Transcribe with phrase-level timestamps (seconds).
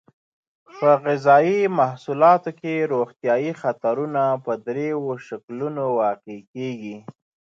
[0.77, 6.97] په غذایي محصولاتو کې روغتیایي خطرونه په دریو شکلونو واقع کیږي.